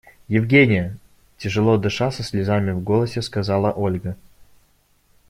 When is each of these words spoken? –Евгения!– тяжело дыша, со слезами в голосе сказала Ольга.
–Евгения!– 0.37 0.97
тяжело 1.37 1.77
дыша, 1.77 2.09
со 2.09 2.23
слезами 2.23 2.71
в 2.71 2.81
голосе 2.81 3.21
сказала 3.21 3.71
Ольга. 3.71 4.17